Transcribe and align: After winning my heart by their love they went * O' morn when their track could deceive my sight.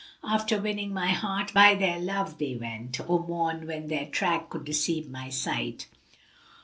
After 0.23 0.59
winning 0.59 0.95
my 0.95 1.09
heart 1.09 1.53
by 1.53 1.75
their 1.75 1.99
love 1.99 2.39
they 2.39 2.55
went 2.55 2.99
* 3.01 3.07
O' 3.07 3.19
morn 3.19 3.67
when 3.67 3.85
their 3.85 4.07
track 4.07 4.49
could 4.49 4.65
deceive 4.65 5.07
my 5.11 5.29
sight. 5.29 5.89